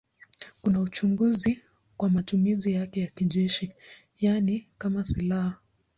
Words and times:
Kuna 0.61 0.79
uchunguzi 0.81 1.59
kwa 1.97 2.09
matumizi 2.09 2.73
yake 2.73 3.01
ya 3.01 3.07
kijeshi, 3.07 3.71
yaani 4.19 4.67
kama 4.77 5.03
silaha. 5.03 5.57